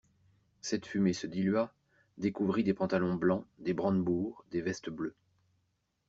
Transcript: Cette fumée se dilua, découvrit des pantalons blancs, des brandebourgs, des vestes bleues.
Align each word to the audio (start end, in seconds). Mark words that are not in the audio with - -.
Cette 0.61 0.87
fumée 0.87 1.13
se 1.13 1.27
dilua, 1.27 1.71
découvrit 2.17 2.63
des 2.63 2.73
pantalons 2.73 3.13
blancs, 3.13 3.45
des 3.59 3.75
brandebourgs, 3.75 4.43
des 4.49 4.63
vestes 4.63 4.89
bleues. 4.89 5.13